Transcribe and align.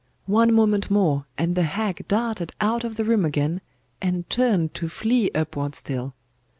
One 0.25 0.51
moment 0.51 0.89
more, 0.89 1.25
and 1.37 1.53
the 1.53 1.61
hag 1.61 2.07
darted 2.07 2.53
out 2.59 2.83
of 2.83 2.95
the 2.95 3.05
room 3.05 3.23
again, 3.23 3.61
and 4.01 4.27
turned 4.31 4.73
to 4.73 4.89
flee 4.89 5.29
upward 5.35 5.75
still. 5.75 6.15